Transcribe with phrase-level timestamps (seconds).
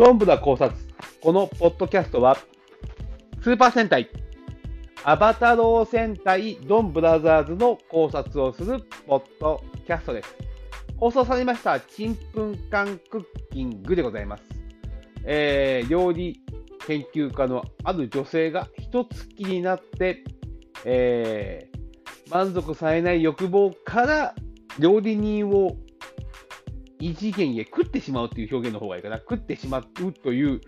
[0.00, 0.74] ドンブラ考察。
[1.20, 2.34] このポッドキャストは、
[3.42, 4.08] スーパー戦隊、
[5.04, 10.34] アバタロー戦隊ドンブラザーズの考察をするポッドキャストです。
[10.96, 14.44] 放送されました、ちんぷんかんクッキングでございます。
[15.24, 16.40] えー、料理
[16.86, 20.24] 研究家のある女性が一月になって、
[20.86, 24.34] えー、満足されない欲望から
[24.78, 25.76] 料理人を
[27.00, 29.18] 異次元へ食ってしまうという表現の方がいいかな。
[29.18, 30.60] 食ってしまうという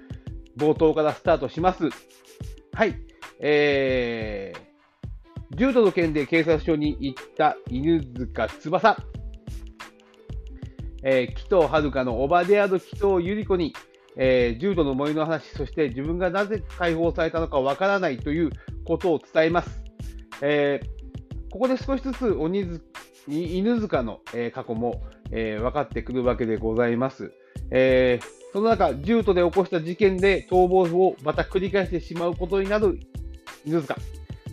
[0.57, 1.89] 冒頭からスタートします。
[2.73, 2.95] はい。
[3.41, 8.97] えー、重度の件で警察署に行った犬塚翼。
[11.05, 13.75] えー、紀藤遥のおばである紀藤百合子に、
[14.17, 18.51] えー、重度の森の話、そして自分がなぜ解放されたのかわからないという
[18.85, 19.83] ことを伝えます。
[20.41, 22.81] えー、ここで少しずつ鬼
[23.27, 27.33] 犬塚の、えー、過去も、えー、分かってくるわけでございます。
[27.71, 33.01] えー、その中、重都で起こした事件で逃亡をまた繰り返してしまうことになる
[33.65, 33.97] 犬塚。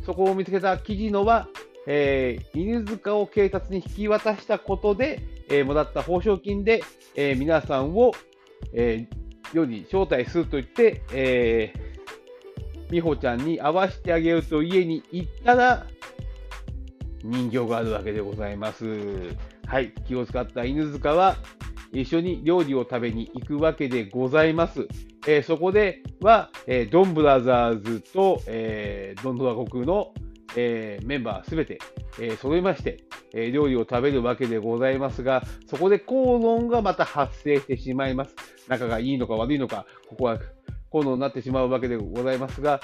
[0.05, 1.47] そこを見つけた記事のは、
[1.85, 6.81] えー、犬塚を警察に引き渡したことで、えー、もらった報奨金で、
[7.15, 8.11] えー、皆さんを、
[8.73, 15.85] えー、世に招待すると言って、えー、美穂ちゃんに会わせてあげると家に行ったら、
[17.23, 18.85] 人形があるわけでございます。
[19.69, 21.35] はい、気を使った犬塚は
[21.93, 24.87] 一緒に料理を食べに行くわけでございます。
[25.27, 30.11] えー、そこでは、えー、ドンブラザーズと、えー、ドンドラ国の、
[30.55, 31.77] えメンバーすべて、
[32.19, 33.03] え揃いまして、
[33.35, 38.35] え料理を食べるわけでございますが、そこで口論がまた発生してしまいます。
[38.67, 40.39] 仲がいいのか悪いのか、ここは
[40.89, 42.79] 口論になってしまうわけでございますが、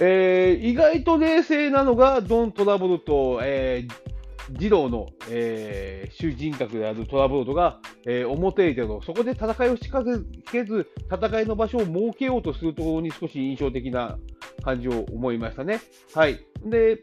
[0.00, 4.09] えー、意外と冷静なのがドン・トラボルと、えー、
[4.52, 10.04] 児童の、えー、主人格であるトラボルトが、えー、表へ出るそこで戦いを仕掛
[10.50, 14.18] けず、戦いの場所を設けようとするところに少し印象的な
[14.62, 15.80] 感じを思いましたね。
[16.14, 16.40] はい。
[16.64, 17.02] で、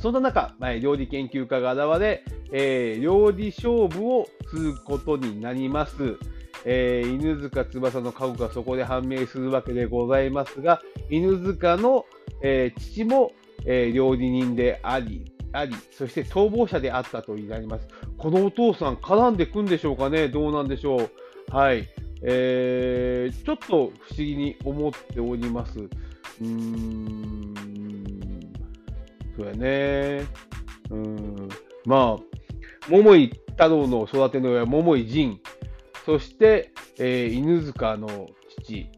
[0.00, 6.16] そんな中、まあ、料理研究家が現れ、えー、料理勝負をすることになります。
[6.64, 12.04] えー、犬塚翼の過去がそこで判明するわけでございますが、犬塚の、
[12.42, 13.32] えー、父も、
[13.66, 17.88] え、料理人であり、あり、そして逃亡者であったとなります。
[18.16, 20.28] このお父さん、絡んでくんでしょうかね？
[20.28, 21.10] どうなんでしょう？
[21.50, 21.88] はい。
[22.22, 25.78] えー、ちょっと不思議に思っております。
[25.78, 27.54] うーん、
[29.36, 30.26] そうやね。
[30.90, 31.48] うん、
[31.86, 32.22] まあ、
[32.88, 35.40] 桃井太郎の育ての親、桃井仁。
[36.04, 38.28] そして、えー、犬塚の
[38.64, 38.90] 父、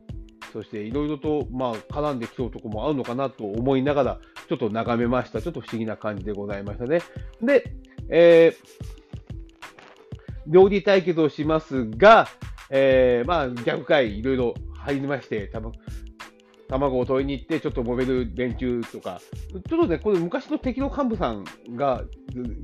[0.53, 4.21] そしていろいろと、まあ、絡んできそうとこもあるのかなと思いながら、
[4.53, 5.41] ちょっと眺めました。
[5.41, 7.01] ちょっと不思議な感じでございましたね。
[7.41, 7.73] で、
[8.11, 12.29] えー、料理対決をしますが、
[12.69, 15.73] えー、まあ、逆回いろいろ入りまして、多分
[16.69, 22.05] 卵を取りに行って、ちょっと揉める連中とか、ちょっとね、これ昔の敵の幹部さんが、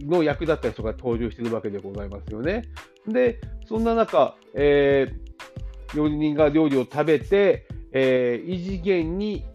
[0.02, 2.64] の役だった人が登場してるわけでございますよね。
[3.06, 9.46] で、そんな中、えー、料理人が料理を食べて、えー、異次元に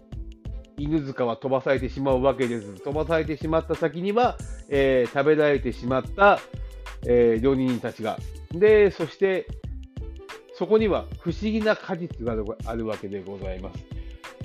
[0.78, 2.76] 犬塚は飛ばされてしまうわけです。
[2.82, 4.38] 飛ばされてしまった先には、
[4.70, 6.40] えー、食べられてしまった、
[7.06, 8.18] えー、料理人たちが。
[8.52, 9.48] で、そして、
[10.56, 12.36] そこには不思議な果実が
[12.66, 13.80] あるわけでございます。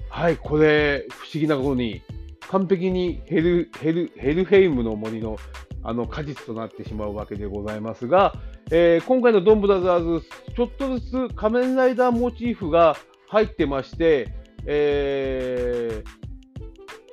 [0.08, 2.02] はい、これ、不思議なことに、
[2.48, 5.36] 完璧にヘルヘルヘルヘイムの森の
[5.84, 8.34] あの果実となってしまうわけでございますが、
[8.70, 12.96] えー、今回のドンブラザーズ、ちょっとずつ仮面ライダーモチーフが
[13.28, 14.28] 入ってまして、
[14.66, 15.77] えー、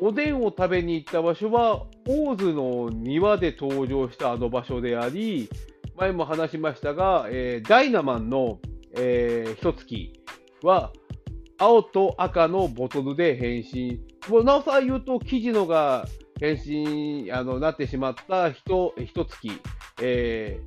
[0.01, 5.49] おでんを食べに行った場所は、オーズの庭で登場したあの場所であり、
[5.95, 8.59] 前も話しましたが、えー、ダイナマンの、
[8.97, 10.13] えー、一月
[10.63, 10.91] は、
[11.57, 13.99] 青と赤のボトルで変身。
[14.29, 16.05] もうなおさら言うと、生地のが
[16.39, 19.49] 変身あのなってしまった一一月、
[20.01, 20.59] え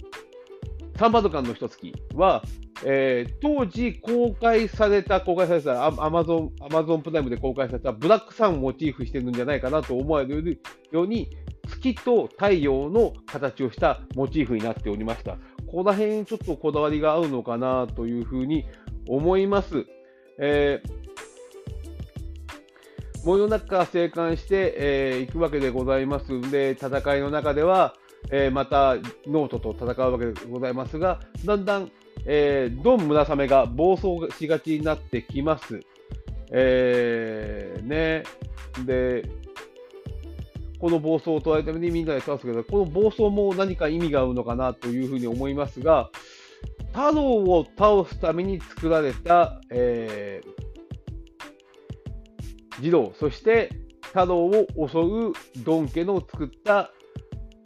[0.94, 2.42] ー、サンバドカンの一月は、
[2.84, 10.60] えー、当時公開された、公開されたアマゾン、アマゾンプライムで公開されたブラックサンをモチーフしてるんじゃないかなと思われる
[10.92, 11.28] ように、
[11.68, 15.32] 月と太陽の形をしたモチーフになっておりました。
[15.66, 18.64] ここら辺ちょっとこだわりが合うのかなというふうに
[19.06, 19.84] 思います。
[20.40, 20.98] えー、
[23.26, 27.94] 森の中生還して、えー、くわけでございますんで、戦いの中では、
[28.30, 28.96] えー、また
[29.26, 31.90] ノートと戦うわけでございますが、だんだん、
[32.26, 35.80] えー、ドン村雨が暴走しがちになってきます。
[36.50, 38.24] えー、ね。
[38.84, 39.28] で、
[40.78, 46.10] この暴走を捉えるためにみんなで倒すけど、この暴走も何か意味があるのかなというふうに思いますが、
[46.92, 50.48] 太郎を倒すために作られた、えー、
[52.82, 53.70] 児童、そして
[54.02, 55.32] 太郎を襲う
[55.64, 56.92] ドン家の作った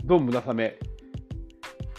[0.04, 0.78] ドン村雨。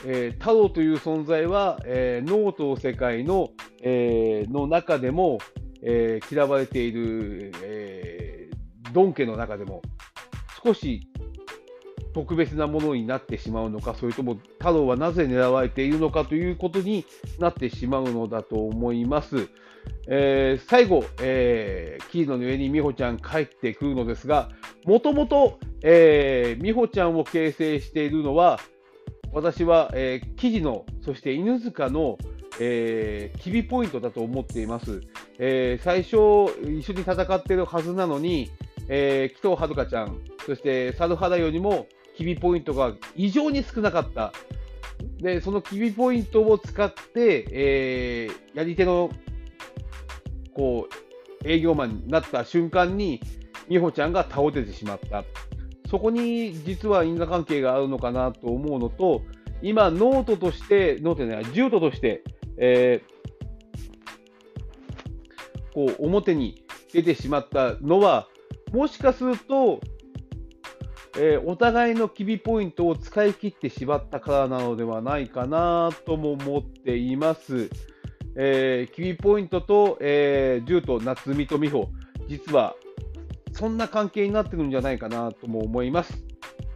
[0.05, 3.49] えー、太郎という存在は、えー、ノート世界の,、
[3.81, 5.39] えー、の中でも、
[5.81, 9.81] えー、嫌われている、えー、ドン家の中でも
[10.63, 11.07] 少し
[12.13, 17.05] 特別なものになってしまうのか、それとも太郎はなぜ狙われているのかということに
[17.39, 19.49] なってしまうのだと思います。
[20.07, 24.49] えー、最後、えー、キーの上に美穂ちゃん帰ってくるのですが、
[24.85, 28.59] もともと、えー、美穂ちゃんを形成しているのは、
[29.33, 32.17] 私は、えー、記事の、そして犬塚の、
[32.59, 35.01] えー、キビポイントだと思っています。
[35.39, 38.51] えー、最初、一緒に戦っているはずなのに、
[38.87, 44.33] えー、鬼頭はるかちゃん、そして猿原よりもキビポイントが異常に少なかった。
[45.17, 49.09] で、そのキビポイントを使って、えー、やり手の、
[50.53, 50.87] こ
[51.43, 53.19] う、営業マンになった瞬間に、
[53.67, 55.23] 美穂ちゃんが倒れてしまった。
[55.93, 59.21] そこに実は因果関係があるのかなと思うのと、
[59.61, 62.23] 今、ノートとして、ノートじゃない、ジュートとして、
[62.57, 68.27] えー、こう、表に出てしまったのは、
[68.71, 69.81] もしかすると、
[71.19, 77.69] えー、お互いのキビポイントを使い切ってしまったからなのではないかなとも思っています。
[78.35, 81.89] えー、キビポイントと、えー、ジュート、夏美と美穂、
[82.27, 82.75] 実は
[83.53, 86.13] そんな関係になってくるんじゃないかなとも思います。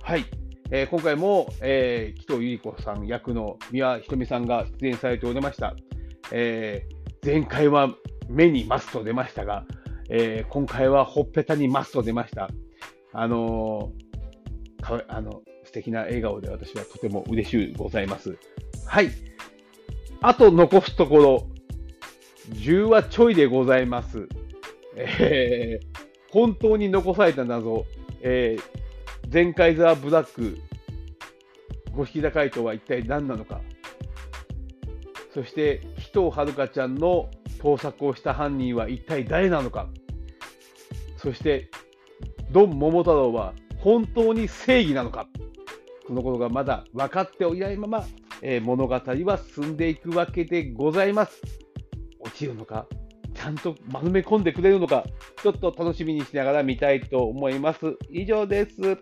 [0.02, 0.26] はい。
[0.72, 5.76] えー、今回も、えー、紀藤百合子さん役の宮ひとみさんが出演されておりました。
[6.32, 7.90] えー、前回は
[8.30, 9.66] 目にマスト出ましたが、
[10.10, 12.50] えー、今回はほっぺたにマスト出ました。
[13.14, 14.08] あのー
[14.82, 18.38] かあの素敵な笑顔で私はとても嬉しゅうございます。
[18.86, 19.10] はい。
[20.22, 21.48] あと残すところ、
[22.54, 24.28] 10話ちょいでございます。
[24.96, 25.97] えー、
[26.38, 27.84] 本当に残された謎、
[28.22, 30.60] えー、前回ザ・ブラック、
[31.96, 33.60] 五色高いとは一体何なのか。
[35.34, 39.88] そして、紀藤遥ちゃんの盗作をした犯人は一体誰なのか。
[41.18, 41.72] そして、
[42.52, 45.28] ドン桃太郎は本当に正義なのか、
[46.06, 48.06] このことがまだ分かっておいないまま、
[48.44, 51.42] えー、物語は進んでいくわけでございます。
[52.20, 55.06] 落ちるのか、ゃんと丸め込んでくれるのか、
[55.42, 57.98] ちょっと楽しみにしながら見たいと思います。
[58.10, 58.98] 以上です。